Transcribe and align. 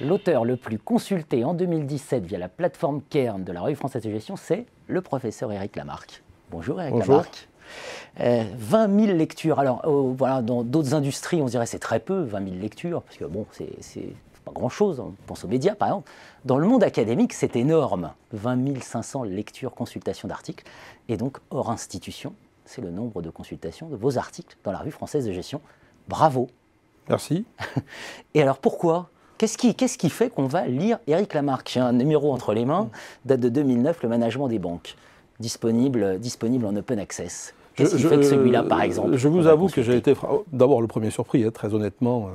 L'auteur 0.00 0.46
le 0.46 0.56
plus 0.56 0.78
consulté 0.78 1.44
en 1.44 1.52
2017 1.52 2.24
via 2.24 2.38
la 2.38 2.48
plateforme 2.48 3.02
Kern 3.10 3.44
de 3.44 3.52
la 3.52 3.60
revue 3.60 3.74
française 3.74 4.02
de 4.02 4.10
gestion, 4.10 4.36
c'est 4.36 4.64
le 4.86 5.02
professeur 5.02 5.52
Éric 5.52 5.76
Lamarck. 5.76 6.22
Bonjour 6.50 6.80
Éric 6.80 6.96
Lamarck. 7.00 7.48
20 8.18 8.24
euh, 8.24 9.06
000 9.06 9.16
lectures. 9.18 9.58
Alors, 9.58 9.82
oh, 9.84 10.14
voilà, 10.16 10.40
dans 10.40 10.62
d'autres 10.62 10.94
industries, 10.94 11.42
on 11.42 11.46
dirait 11.46 11.66
c'est 11.66 11.78
très 11.78 12.00
peu, 12.00 12.22
20 12.22 12.44
000 12.44 12.56
lectures, 12.56 13.02
parce 13.02 13.18
que 13.18 13.26
bon, 13.26 13.44
c'est 13.52 14.14
pas 14.48 14.54
grand-chose. 14.54 15.00
On 15.00 15.14
pense 15.26 15.44
aux 15.44 15.48
médias, 15.48 15.74
par 15.74 15.88
exemple. 15.88 16.10
Dans 16.44 16.58
le 16.58 16.66
monde 16.66 16.82
académique, 16.82 17.32
c'est 17.32 17.56
énorme. 17.56 18.12
20 18.32 18.82
500 18.82 19.24
lectures, 19.24 19.74
consultations 19.74 20.28
d'articles. 20.28 20.64
Et 21.08 21.16
donc, 21.16 21.38
hors 21.50 21.70
institution, 21.70 22.34
c'est 22.64 22.82
le 22.82 22.90
nombre 22.90 23.22
de 23.22 23.30
consultations 23.30 23.88
de 23.88 23.96
vos 23.96 24.18
articles 24.18 24.56
dans 24.64 24.72
la 24.72 24.78
revue 24.78 24.90
française 24.90 25.26
de 25.26 25.32
gestion. 25.32 25.60
Bravo. 26.08 26.48
Merci. 27.08 27.44
Et 28.34 28.42
alors, 28.42 28.58
pourquoi? 28.58 29.10
Qu'est-ce 29.38 29.56
qui, 29.56 29.74
qui, 29.74 30.10
fait 30.10 30.30
qu'on 30.30 30.46
va 30.46 30.66
lire 30.66 30.98
Eric 31.06 31.32
Lamarck 31.32 31.70
J'ai 31.72 31.80
un 31.80 31.92
numéro 31.92 32.32
entre 32.32 32.54
les 32.54 32.64
mains, 32.64 32.90
date 33.24 33.40
de 33.40 33.48
2009, 33.48 34.02
le 34.02 34.08
management 34.08 34.48
des 34.48 34.58
banques, 34.58 34.96
disponible, 35.38 36.18
disponible 36.18 36.66
en 36.66 36.74
open 36.74 36.98
access. 36.98 37.54
Qu'est-ce 37.76 37.96
qui 37.96 38.02
fait 38.02 38.16
que 38.16 38.24
celui-là, 38.24 38.64
par 38.64 38.82
exemple 38.82 39.16
Je 39.16 39.28
vous 39.28 39.46
avoue 39.46 39.68
que 39.68 39.82
j'ai 39.82 39.96
été 39.96 40.14
d'abord 40.52 40.82
le 40.82 40.88
premier 40.88 41.10
surpris, 41.10 41.44
hein, 41.44 41.50
très 41.52 41.72
honnêtement. 41.72 42.26
Euh, 42.26 42.30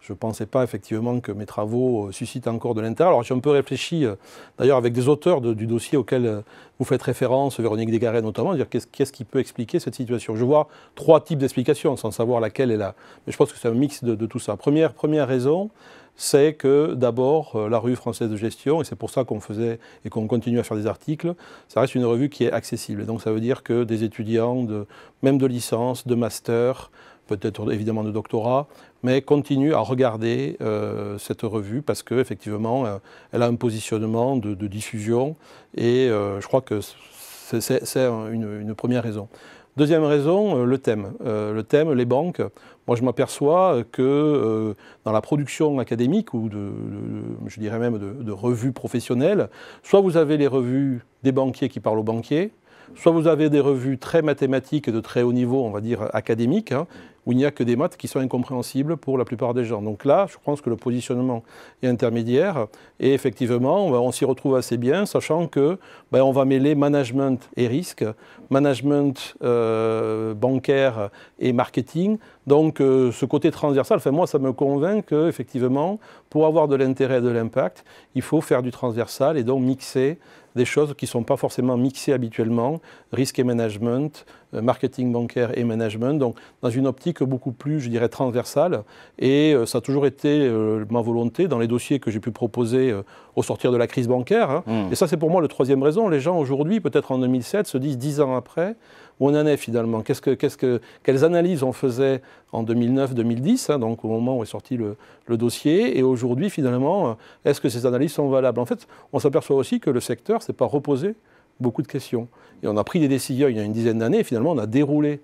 je 0.00 0.12
ne 0.12 0.16
pensais 0.18 0.46
pas 0.46 0.64
effectivement 0.64 1.20
que 1.20 1.32
mes 1.32 1.46
travaux 1.46 2.08
euh, 2.08 2.12
suscitent 2.12 2.48
encore 2.48 2.74
de 2.74 2.80
l'intérêt. 2.80 3.08
Alors 3.08 3.22
j'ai 3.22 3.34
un 3.34 3.40
peu 3.40 3.50
réfléchi, 3.50 4.04
euh, 4.04 4.14
d'ailleurs 4.58 4.76
avec 4.78 4.92
des 4.92 5.08
auteurs 5.08 5.40
du 5.40 5.66
dossier 5.66 5.98
auquel 5.98 6.42
vous 6.78 6.84
faites 6.84 7.02
référence, 7.02 7.58
Véronique 7.58 7.90
Desgaret 7.90 8.22
notamment, 8.22 8.54
dire 8.54 8.68
qu'est-ce 8.68 9.12
qui 9.12 9.24
peut 9.24 9.40
expliquer 9.40 9.80
cette 9.80 9.94
situation. 9.94 10.36
Je 10.36 10.44
vois 10.44 10.68
trois 10.94 11.20
types 11.20 11.38
d'explications, 11.38 11.96
sans 11.96 12.10
savoir 12.10 12.40
laquelle 12.40 12.70
est 12.70 12.76
là. 12.76 12.94
Mais 13.26 13.32
je 13.32 13.36
pense 13.36 13.52
que 13.52 13.58
c'est 13.58 13.68
un 13.68 13.72
mix 13.72 14.04
de, 14.04 14.14
de, 14.14 14.26
tout 14.26 14.38
ça. 14.38 14.56
Première, 14.56 14.92
première 14.92 15.26
raison, 15.26 15.70
c'est 16.18 16.54
que 16.54 16.94
d'abord, 16.94 17.54
euh, 17.54 17.68
la 17.68 17.78
revue 17.78 17.96
française 17.96 18.28
de 18.28 18.36
gestion, 18.36 18.82
et 18.82 18.84
c'est 18.84 18.96
pour 18.96 19.10
ça 19.10 19.24
qu'on 19.24 19.40
faisait 19.40 19.78
et 20.04 20.10
qu'on 20.10 20.26
continue 20.26 20.58
à 20.58 20.64
faire 20.64 20.76
des 20.76 20.88
articles, 20.88 21.34
ça 21.68 21.80
reste 21.80 21.94
une 21.94 22.04
revue 22.04 22.28
qui 22.28 22.44
est 22.44 22.52
accessible. 22.52 23.02
Et 23.02 23.04
donc 23.04 23.22
ça 23.22 23.30
veut 23.30 23.40
dire 23.40 23.62
que 23.62 23.84
des 23.84 24.02
étudiants, 24.02 24.64
de, 24.64 24.86
même 25.22 25.38
de 25.38 25.46
licence, 25.46 26.06
de 26.06 26.14
master, 26.16 26.90
peut-être 27.28 27.72
évidemment 27.72 28.02
de 28.02 28.10
doctorat, 28.10 28.66
mais 29.04 29.22
continuent 29.22 29.74
à 29.74 29.78
regarder 29.78 30.56
euh, 30.60 31.16
cette 31.18 31.42
revue 31.42 31.82
parce 31.82 32.02
qu'effectivement, 32.02 32.86
euh, 32.86 32.98
elle 33.32 33.42
a 33.42 33.46
un 33.46 33.54
positionnement 33.54 34.36
de, 34.36 34.54
diffusion 34.66 35.36
et 35.76 36.08
je 36.08 36.46
crois 36.46 36.60
que 36.60 36.80
c'est 36.80 37.96
une, 37.96 38.74
première 38.74 39.02
raison. 39.02 39.28
Deuxième 39.76 40.02
raison, 40.02 40.64
le 40.64 40.78
thème. 40.78 41.12
le 41.24 41.62
thème, 41.62 41.92
les 41.92 42.04
banques. 42.04 42.42
Moi, 42.88 42.96
je 42.96 43.02
m'aperçois 43.02 43.84
que 43.92 44.00
euh, 44.00 44.74
dans 45.04 45.12
la 45.12 45.20
production 45.20 45.78
académique, 45.78 46.32
ou 46.32 46.48
je 46.50 47.60
dirais 47.60 47.78
même 47.78 47.98
de, 47.98 48.32
revues 48.32 48.72
professionnelles, 48.72 49.50
soit 49.82 50.00
vous 50.00 50.16
avez 50.16 50.38
les 50.38 50.46
revues 50.46 51.04
des 51.22 51.30
banquiers 51.30 51.68
qui 51.68 51.80
parlent 51.80 51.98
aux 51.98 52.02
banquiers, 52.02 52.50
soit 52.94 53.12
vous 53.12 53.26
avez 53.26 53.50
des 53.50 53.60
revues 53.60 53.98
très 53.98 54.22
mathématiques 54.22 54.88
de 54.88 55.00
très 55.00 55.20
haut 55.20 55.34
niveau, 55.34 55.66
on 55.66 55.70
va 55.70 55.82
dire 55.82 56.08
académiques, 56.14 56.72
hein, 56.72 56.86
où 57.28 57.32
il 57.32 57.36
n'y 57.36 57.44
a 57.44 57.50
que 57.50 57.62
des 57.62 57.76
maths 57.76 57.98
qui 57.98 58.08
sont 58.08 58.20
incompréhensibles 58.20 58.96
pour 58.96 59.18
la 59.18 59.26
plupart 59.26 59.52
des 59.52 59.66
gens. 59.66 59.82
Donc 59.82 60.06
là, 60.06 60.26
je 60.30 60.36
pense 60.42 60.62
que 60.62 60.70
le 60.70 60.76
positionnement 60.76 61.42
est 61.82 61.86
intermédiaire 61.86 62.68
et 63.00 63.12
effectivement, 63.12 63.86
on 63.86 64.12
s'y 64.12 64.24
retrouve 64.24 64.56
assez 64.56 64.78
bien, 64.78 65.04
sachant 65.04 65.46
que 65.46 65.78
ben, 66.10 66.24
va 66.32 66.46
mêler 66.46 66.74
management 66.74 67.50
et 67.58 67.66
risque, 67.66 68.02
management 68.48 69.36
euh, 69.42 70.32
bancaire 70.32 71.10
et 71.38 71.52
marketing. 71.52 72.16
Donc 72.46 72.80
euh, 72.80 73.12
ce 73.12 73.26
côté 73.26 73.50
transversal, 73.50 74.00
moi, 74.10 74.26
ça 74.26 74.38
me 74.38 74.54
convainc 74.54 75.04
qu'effectivement, 75.04 76.00
pour 76.30 76.46
avoir 76.46 76.66
de 76.66 76.76
l'intérêt 76.76 77.18
et 77.18 77.20
de 77.20 77.28
l'impact, 77.28 77.84
il 78.14 78.22
faut 78.22 78.40
faire 78.40 78.62
du 78.62 78.70
transversal 78.70 79.36
et 79.36 79.44
donc 79.44 79.60
mixer 79.60 80.18
des 80.56 80.64
choses 80.64 80.94
qui 80.94 81.04
ne 81.04 81.10
sont 81.10 81.22
pas 81.22 81.36
forcément 81.36 81.76
mixées 81.76 82.12
habituellement, 82.12 82.80
risque 83.12 83.38
et 83.38 83.44
management, 83.44 84.26
marketing 84.52 85.12
bancaire 85.12 85.56
et 85.58 85.64
management, 85.64 86.14
donc 86.14 86.36
dans 86.62 86.70
une 86.70 86.86
optique 86.86 87.22
beaucoup 87.22 87.52
plus, 87.52 87.80
je 87.80 87.88
dirais, 87.88 88.08
transversale. 88.08 88.82
Et 89.18 89.52
euh, 89.54 89.66
ça 89.66 89.78
a 89.78 89.80
toujours 89.80 90.06
été 90.06 90.40
euh, 90.40 90.84
ma 90.90 91.00
volonté 91.00 91.48
dans 91.48 91.58
les 91.58 91.66
dossiers 91.66 92.00
que 92.00 92.10
j'ai 92.10 92.20
pu 92.20 92.30
proposer 92.30 92.94
au 93.36 93.42
sortir 93.42 93.72
de 93.72 93.76
la 93.76 93.86
crise 93.86 94.08
bancaire. 94.08 94.50
Hein. 94.50 94.64
Mmh. 94.66 94.92
Et 94.92 94.94
ça, 94.94 95.06
c'est 95.06 95.16
pour 95.16 95.30
moi 95.30 95.42
la 95.42 95.48
troisième 95.48 95.82
raison. 95.82 96.08
Les 96.08 96.20
gens 96.20 96.38
aujourd'hui, 96.38 96.80
peut-être 96.80 97.12
en 97.12 97.18
2007, 97.18 97.66
se 97.66 97.78
disent 97.78 97.98
dix 97.98 98.20
ans 98.20 98.34
après, 98.34 98.76
où 99.20 99.28
on 99.28 99.34
en 99.34 99.46
est 99.46 99.56
finalement? 99.56 100.02
Que, 100.02 100.34
qu'est-ce 100.34 100.56
que, 100.56 100.80
Quelles 101.02 101.24
analyses 101.24 101.62
on 101.62 101.72
faisait 101.72 102.22
en 102.52 102.64
2009-2010, 102.64 103.72
hein, 103.72 103.78
donc 103.78 104.04
au 104.04 104.08
moment 104.08 104.38
où 104.38 104.42
est 104.42 104.46
sorti 104.46 104.76
le, 104.76 104.96
le 105.26 105.36
dossier, 105.36 105.98
et 105.98 106.02
aujourd'hui 106.02 106.50
finalement, 106.50 107.16
est-ce 107.44 107.60
que 107.60 107.68
ces 107.68 107.84
analyses 107.84 108.12
sont 108.12 108.28
valables? 108.28 108.60
En 108.60 108.66
fait, 108.66 108.86
on 109.12 109.18
s'aperçoit 109.18 109.56
aussi 109.56 109.80
que 109.80 109.90
le 109.90 110.00
secteur 110.00 110.38
ne 110.38 110.42
s'est 110.42 110.52
pas 110.52 110.66
reposé 110.66 111.14
beaucoup 111.60 111.82
de 111.82 111.88
questions. 111.88 112.28
Et 112.62 112.68
on 112.68 112.76
a 112.76 112.84
pris 112.84 113.00
des 113.00 113.08
décisions 113.08 113.48
il 113.48 113.56
y 113.56 113.60
a 113.60 113.62
une 113.62 113.72
dizaine 113.72 113.98
d'années, 113.98 114.20
et 114.20 114.24
finalement 114.24 114.52
on 114.52 114.58
a 114.58 114.66
déroulé 114.66 115.20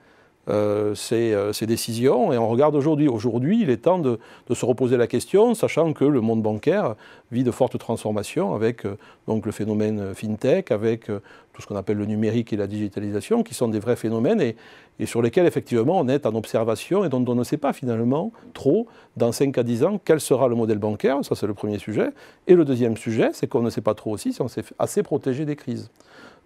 euh, 0.48 0.94
euh, 1.12 1.52
ces, 1.52 1.66
décisions 1.66 2.32
et 2.32 2.38
on 2.38 2.48
regarde 2.48 2.74
aujourd'hui. 2.74 3.08
Aujourd'hui, 3.08 3.62
il 3.62 3.70
est 3.70 3.78
temps 3.78 3.98
de, 3.98 4.18
se 4.52 4.64
reposer 4.64 4.96
la 4.96 5.06
question, 5.06 5.54
sachant 5.54 5.92
que 5.92 6.04
le 6.04 6.20
monde 6.20 6.42
bancaire 6.42 6.96
vit 7.32 7.44
de 7.44 7.50
fortes 7.50 7.78
transformations 7.78 8.54
avec 8.54 8.84
euh, 8.84 8.98
donc 9.26 9.46
le 9.46 9.52
phénomène 9.52 10.14
fintech, 10.14 10.70
avec 10.70 11.06
tout 11.06 11.62
ce 11.62 11.66
qu'on 11.66 11.76
appelle 11.76 11.96
le 11.96 12.04
numérique 12.04 12.52
et 12.52 12.56
la 12.56 12.66
digitalisation, 12.66 13.42
qui 13.42 13.54
sont 13.54 13.68
des 13.68 13.78
vrais 13.78 13.96
phénomènes 13.96 14.40
et, 14.40 14.56
et, 14.98 15.06
sur 15.06 15.22
lesquels 15.22 15.46
effectivement 15.46 15.98
on 15.98 16.08
est 16.08 16.26
en 16.26 16.34
observation 16.34 17.04
et 17.04 17.08
dont 17.08 17.24
on 17.26 17.34
ne 17.34 17.44
sait 17.44 17.56
pas 17.56 17.72
finalement 17.72 18.32
trop 18.52 18.86
dans 19.16 19.32
5 19.32 19.56
à 19.56 19.62
10 19.62 19.84
ans 19.84 20.00
quel 20.04 20.20
sera 20.20 20.48
le 20.48 20.56
modèle 20.56 20.78
bancaire. 20.78 21.18
Ça, 21.24 21.34
c'est 21.34 21.46
le 21.46 21.54
premier 21.54 21.78
sujet. 21.78 22.10
Et 22.46 22.54
le 22.54 22.64
deuxième 22.64 22.96
sujet, 22.96 23.30
c'est 23.32 23.46
qu'on 23.46 23.62
ne 23.62 23.70
sait 23.70 23.80
pas 23.80 23.94
trop 23.94 24.10
aussi 24.10 24.32
si 24.32 24.42
on 24.42 24.48
s'est 24.48 24.64
assez 24.78 25.02
protégé 25.02 25.44
des 25.46 25.56
crises. 25.56 25.90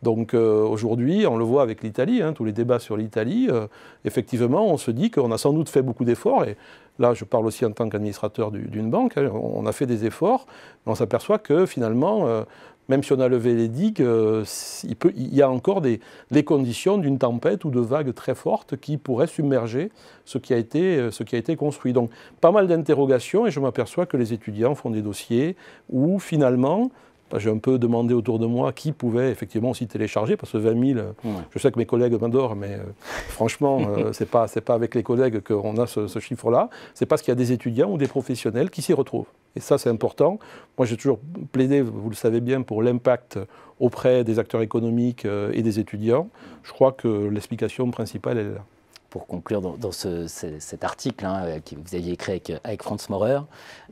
Donc 0.03 0.35
euh, 0.35 0.63
aujourd'hui, 0.63 1.27
on 1.27 1.37
le 1.37 1.45
voit 1.45 1.63
avec 1.63 1.83
l'Italie, 1.83 2.23
hein, 2.23 2.33
tous 2.33 2.45
les 2.45 2.53
débats 2.53 2.79
sur 2.79 2.97
l'Italie, 2.97 3.49
euh, 3.51 3.67
effectivement, 4.05 4.67
on 4.67 4.77
se 4.77 4.91
dit 4.91 5.11
qu'on 5.11 5.33
a 5.33 5.39
sans 5.39 5.53
doute 5.53 5.69
fait 5.69 5.83
beaucoup 5.83 6.05
d'efforts, 6.05 6.45
et 6.45 6.57
là 6.99 7.15
je 7.15 7.25
parle 7.25 7.47
aussi 7.47 7.65
en 7.65 7.73
tant 7.73 7.89
qu'administrateur 7.89 8.53
d'une 8.53 8.91
banque, 8.91 9.17
hein, 9.17 9.31
on 9.33 9.67
a 9.67 9.73
fait 9.73 9.87
des 9.87 10.05
efforts, 10.05 10.47
mais 10.87 10.93
on 10.93 10.95
s'aperçoit 10.95 11.39
que 11.39 11.67
finalement, 11.67 12.29
euh, 12.29 12.45
même 12.89 13.03
si 13.03 13.13
on 13.13 13.21
a 13.21 13.29
levé 13.29 13.55
les 13.55 13.69
digues, 13.69 14.03
il, 14.03 15.35
y 15.35 15.43
a 15.43 15.51
encore 15.51 15.83
des, 15.83 16.01
les 16.31 16.43
conditions 16.43 16.97
d'une 16.97 17.19
tempête 17.19 17.65
ou 17.67 17.71
de 17.71 17.81
vagues 17.81 18.15
très 18.15 18.35
fortes 18.35 18.79
qui 18.79 18.97
pourraient 18.97 19.27
submerger 19.27 19.91
ce 20.25 20.39
qui 20.39 20.55
a 20.55 20.57
été 20.57 21.57
construit. 21.57 21.93
Donc 21.93 22.11
pas 22.41 22.51
mal 22.51 22.67
d'interrogations, 22.67 23.47
et 23.47 23.51
je 23.51 23.61
m'aperçois 23.61 24.07
que 24.07 24.17
les 24.17 24.33
étudiants 24.33 24.75
font 24.75 24.89
des 24.89 25.03
dossiers 25.03 25.55
où 25.91 26.19
finalement, 26.19 26.91
j'ai 27.37 27.51
un 27.51 27.59
peu 27.59 27.79
demandé 27.79 28.15
autour 28.15 28.39
de 28.39 28.47
moi 28.47 28.73
qui 28.73 28.93
pouvait 28.93 29.31
effectivement 29.31 29.71
aussi 29.71 29.87
télécharger, 29.87 30.37
parce 30.37 30.53
que 30.53 30.59
20 30.59 30.95
000, 30.95 31.07
je 31.51 31.59
sais 31.59 31.71
que 31.71 31.79
mes 31.79 31.87
collègues 31.87 32.19
m'adorent, 32.21 32.57
mais 32.57 32.75
euh, 32.75 32.85
franchement, 33.29 33.81
euh, 33.89 34.13
ce 34.15 34.25
n'est 34.25 34.29
pas, 34.29 34.47
pas 34.49 34.75
avec 34.75 34.95
les 34.95 35.03
collègues 35.03 35.41
qu'on 35.41 35.77
a 35.77 35.87
ce, 35.87 36.19
chiffre-là. 36.19 36.71
C'est 36.95 37.07
parce 37.07 37.23
qu'il 37.23 37.31
y 37.31 37.33
a 37.33 37.37
des 37.37 37.53
étudiants 37.53 37.91
ou 37.91 37.99
des 37.99 38.09
professionnels 38.09 38.71
qui 38.71 38.83
s'y 38.83 38.93
retrouvent. 38.93 39.29
Et 39.57 39.61
ça, 39.61 39.79
c'est 39.79 39.91
important. 39.91 40.39
Moi, 40.77 40.87
j'ai 40.87 40.97
toujours 40.97 41.21
plaidé, 41.53 41.83
vous 41.83 42.11
le 42.11 42.15
savez 42.15 42.41
bien, 42.41 42.63
pour 42.63 42.83
l'impact 42.83 43.39
auprès 43.81 44.25
des 44.25 44.39
acteurs 44.39 44.63
économiques 44.63 45.25
euh, 45.25 45.53
et 45.55 45.63
des 45.63 45.79
étudiants. 45.79 46.29
Je 46.63 46.73
crois 46.73 46.93
que 46.93 47.09
l'explication 47.29 47.91
principale, 47.91 48.39
elle 48.39 48.47
est 48.47 48.55
là 48.55 48.65
pour 49.11 49.27
conclure 49.27 49.61
dans, 49.61 49.93
cet 49.93 50.85
article 50.85 51.25
hein, 51.25 51.43
euh, 51.45 51.61
que 51.61 51.75
vous 51.75 51.95
aviez 51.95 52.13
écrit 52.13 52.43
avec, 52.63 52.83
Franz 52.83 53.07
Maurer, 53.09 53.41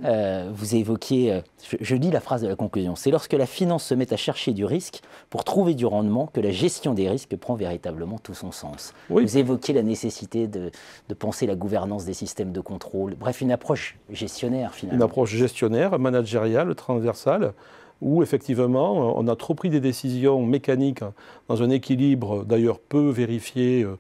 euh, 0.05 0.51
vous 0.53 0.75
évoquiez, 0.75 1.33
euh, 1.33 1.41
je, 1.81 1.95
lis 1.95 2.11
la 2.11 2.21
phrase 2.21 2.43
de 2.43 2.49
la 2.49 2.57
conclusion, 2.57 2.97
c'est 2.97 3.11
lorsque 3.11 3.33
la 3.33 3.47
finance 3.47 3.85
se 3.85 3.95
met 3.95 4.13
à 4.13 4.17
chercher 4.17 4.53
du 4.53 4.65
risque 4.65 5.01
pour 5.31 5.45
trouver 5.45 5.75
du 5.75 5.87
rendement 5.87 6.27
que 6.27 6.41
la 6.41 6.51
gestion 6.51 6.93
des 6.93 7.09
risques 7.09 7.37
prend 7.37 7.55
véritablement 7.55 8.19
tout 8.19 8.35
son 8.35 8.53
sens. 8.53 8.93
Vous 9.09 9.39
évoquiez 9.39 9.73
la 9.75 9.83
nécessité 9.83 10.49
de, 10.49 10.71
penser 11.19 11.47
la 11.47 11.55
gouvernance 11.55 12.05
des 12.05 12.15
systèmes 12.15 12.53
de 12.53 12.61
contrôle, 12.61 13.15
bref, 13.15 13.41
une 13.41 13.53
approche 13.53 13.97
gestionnaire 14.11 14.75
finalement. 14.75 14.99
Une 14.99 15.03
approche 15.03 15.31
gestionnaire, 15.31 15.99
managériale, 15.99 16.75
transversale 16.75 17.53
où 18.03 18.23
effectivement 18.23 19.19
on 19.19 19.27
a 19.27 19.37
trop 19.37 19.55
pris 19.55 19.71
des 19.71 19.81
décisions 19.81 20.45
mécaniques 20.45 21.03
dans 21.49 21.63
un 21.63 21.71
équilibre 21.71 22.45
d'ailleurs 22.45 22.79
peu 22.79 23.09
vérifié 23.09 23.85
euh, 23.85 23.97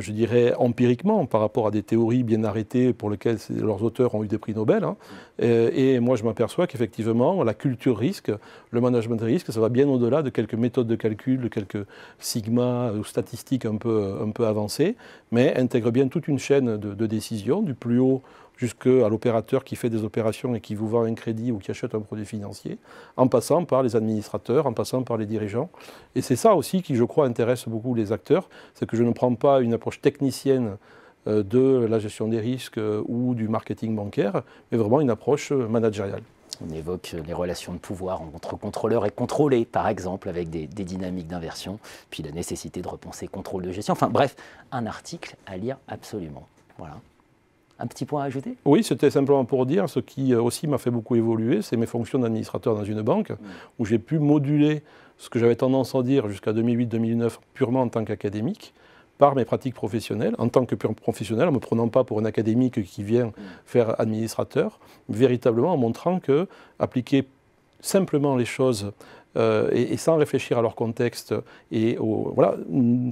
je 0.00 0.12
dirais, 0.12 0.54
empiriquement 0.58 1.26
par 1.26 1.40
rapport 1.40 1.66
à 1.66 1.70
des 1.70 1.82
théories 1.82 2.22
bien 2.22 2.44
arrêtées 2.44 2.92
pour 2.92 3.10
lesquelles 3.10 3.38
leurs 3.50 3.82
auteurs 3.82 4.14
ont 4.14 4.24
eu 4.24 4.28
des 4.28 4.38
prix 4.38 4.54
Nobel. 4.54 4.84
Hein. 4.84 4.96
Et, 5.38 6.00
moi, 6.00 6.16
je 6.16 6.24
m'aperçois 6.24 6.66
qu'effectivement, 6.66 7.42
la 7.44 7.54
culture 7.54 7.96
risque, 7.96 8.30
le 8.70 8.80
management 8.80 9.20
risque, 9.20 9.52
ça 9.52 9.60
va 9.60 9.68
bien 9.68 9.88
au-delà 9.88 10.22
de 10.22 10.30
quelques 10.30 10.54
méthodes 10.54 10.86
de 10.86 10.96
calcul, 10.96 11.40
de 11.40 11.48
quelques 11.48 11.86
sigma 12.18 12.92
ou 12.92 13.04
statistiques 13.04 13.64
un 13.66 13.76
peu, 13.76 14.18
un 14.22 14.30
peu 14.30 14.46
avancées, 14.46 14.96
mais 15.32 15.56
intègre 15.56 15.90
bien 15.90 16.08
toute 16.08 16.28
une 16.28 16.38
chaîne 16.38 16.76
de, 16.76 17.06
décisions, 17.06 17.62
du 17.62 17.74
plus 17.74 17.98
haut 17.98 18.22
jusqu'à 18.56 19.08
l'opérateur 19.08 19.64
qui 19.64 19.76
fait 19.76 19.90
des 19.90 20.02
opérations 20.02 20.54
et 20.54 20.60
qui 20.60 20.74
vous 20.74 20.88
vend 20.88 21.04
un 21.04 21.14
crédit 21.14 21.52
ou 21.52 21.58
qui 21.58 21.70
achète 21.70 21.94
un 21.94 22.00
produit 22.00 22.26
financier, 22.26 22.78
en 23.16 23.28
passant 23.28 23.64
par 23.64 23.82
les 23.82 23.96
administrateurs, 23.96 24.66
en 24.66 24.72
passant 24.72 25.02
par 25.02 25.16
les 25.16 25.26
dirigeants. 25.26 25.70
Et 26.14 26.22
c'est 26.22 26.36
ça 26.36 26.54
aussi 26.54 26.82
qui, 26.82 26.96
je 26.96 27.04
crois, 27.04 27.26
intéresse 27.26 27.68
beaucoup 27.68 27.94
les 27.94 28.12
acteurs, 28.12 28.48
c'est 28.74 28.86
que 28.86 28.96
je 28.96 29.02
ne 29.02 29.12
prends 29.12 29.34
pas 29.34 29.60
une 29.60 29.74
approche 29.74 30.00
technicienne 30.00 30.76
euh, 31.28 31.42
de 31.42 31.86
la 31.86 31.98
gestion 31.98 32.28
des 32.28 32.40
risques 32.40 32.78
euh, 32.78 33.02
ou 33.06 33.34
du 33.34 33.48
marketing 33.48 33.94
bancaire, 33.94 34.42
mais 34.70 34.78
vraiment 34.78 35.00
une 35.00 35.10
approche 35.10 35.52
euh, 35.52 35.66
managériale. 35.66 36.22
On 36.66 36.74
évoque 36.74 37.14
les 37.26 37.34
relations 37.34 37.74
de 37.74 37.78
pouvoir 37.78 38.22
entre 38.22 38.56
contrôleurs 38.56 39.04
et 39.04 39.10
contrôlés, 39.10 39.66
par 39.66 39.88
exemple, 39.88 40.28
avec 40.30 40.48
des, 40.48 40.66
des 40.66 40.84
dynamiques 40.84 41.26
d'inversion, 41.26 41.78
puis 42.08 42.22
la 42.22 42.30
nécessité 42.30 42.80
de 42.80 42.88
repenser 42.88 43.26
contrôle 43.26 43.64
de 43.64 43.72
gestion. 43.72 43.92
Enfin 43.92 44.08
bref, 44.08 44.36
un 44.72 44.86
article 44.86 45.36
à 45.44 45.58
lire 45.58 45.76
absolument. 45.86 46.46
Voilà. 46.78 46.94
Un 47.78 47.86
petit 47.86 48.06
point 48.06 48.22
à 48.22 48.26
ajouter? 48.26 48.56
Oui, 48.64 48.82
c'était 48.82 49.10
simplement 49.10 49.44
pour 49.44 49.66
dire 49.66 49.88
ce 49.88 50.00
qui 50.00 50.32
euh, 50.32 50.40
aussi 50.40 50.66
m'a 50.66 50.78
fait 50.78 50.90
beaucoup 50.90 51.14
évoluer, 51.14 51.60
c'est 51.60 51.76
mes 51.76 51.86
fonctions 51.86 52.18
d'administrateur 52.18 52.74
dans 52.74 52.84
une 52.84 53.02
banque, 53.02 53.30
mm. 53.30 53.36
où 53.78 53.84
j'ai 53.84 53.98
pu 53.98 54.18
moduler 54.18 54.82
ce 55.18 55.28
que 55.28 55.38
j'avais 55.38 55.56
tendance 55.56 55.94
à 55.94 56.02
dire 56.02 56.28
jusqu'à 56.28 56.52
2008-2009 56.52 57.38
purement 57.52 57.82
en 57.82 57.88
tant 57.88 58.04
qu'académique, 58.04 58.72
par 59.18 59.34
mes 59.34 59.44
pratiques 59.44 59.74
professionnelles, 59.74 60.34
en 60.38 60.48
tant 60.48 60.66
que 60.66 60.74
pur 60.74 60.94
professionnel, 60.94 61.48
en 61.48 61.50
ne 61.50 61.56
me 61.56 61.60
prenant 61.60 61.88
pas 61.88 62.04
pour 62.04 62.18
un 62.18 62.24
académique 62.24 62.82
qui 62.82 63.02
vient 63.02 63.26
mm. 63.26 63.32
faire 63.66 64.00
administrateur, 64.00 64.80
véritablement 65.10 65.72
en 65.72 65.76
montrant 65.76 66.18
que 66.18 66.48
appliquer 66.78 67.28
simplement 67.80 68.36
les 68.36 68.46
choses 68.46 68.92
euh, 69.36 69.70
et, 69.72 69.98
sans 69.98 70.16
réfléchir 70.16 70.58
à 70.58 70.62
leur 70.62 70.74
contexte, 70.74 71.34
et 71.70 71.98
voilà, 72.00 72.56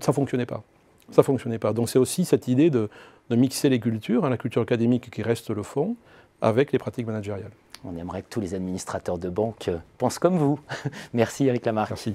ça 0.01 0.15
fonctionnait 0.15 0.47
pas. 0.47 0.63
Ça 1.11 1.21
ne 1.21 1.25
fonctionnait 1.25 1.59
pas. 1.59 1.75
Donc 1.75 1.91
c'est 1.91 1.99
aussi 1.99 2.25
cette 2.25 2.49
idée 2.49 2.71
de, 2.71 2.89
de 3.31 3.37
mixer 3.37 3.69
les 3.69 3.81
cultures, 3.81 4.25
hein, 4.25 4.31
la 4.31 4.37
culture 4.37 4.62
académique 4.62 5.11
qui 5.11 5.23
reste 5.23 5.50
le 5.50 5.62
fond, 5.62 5.97
avec 6.41 6.73
les 6.73 6.79
pratiques 6.79 7.06
managériales. 7.06 7.53
On 7.85 7.97
aimerait 7.97 8.23
que 8.23 8.29
tous 8.31 8.41
les 8.41 8.55
administrateurs 8.55 9.19
de 9.19 9.29
banque 9.29 9.71
pensent 9.99 10.19
comme 10.19 10.38
vous. 10.38 10.59
Merci 11.15 11.47
Eric 11.47 11.65
Lamarck. 11.67 11.91
Merci. 11.91 12.15